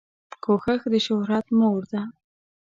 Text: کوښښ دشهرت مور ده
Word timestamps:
کوښښ 0.43 0.81
دشهرت 0.93 1.45
مور 1.59 1.81
ده 1.91 2.01